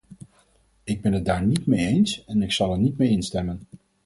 Ik 0.83 1.01
ben 1.01 1.13
het 1.13 1.25
daar 1.25 1.45
niet 1.45 1.65
mee 1.65 1.87
eens 1.87 2.25
en 2.25 2.41
ik 2.43 2.51
zal 2.51 2.71
er 2.71 2.79
niet 2.79 2.97
mee 2.97 3.09
instemmen. 3.09 3.61